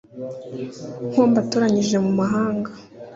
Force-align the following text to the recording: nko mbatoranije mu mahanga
nko 1.09 1.21
mbatoranije 1.29 1.97
mu 2.05 2.11
mahanga 2.19 2.69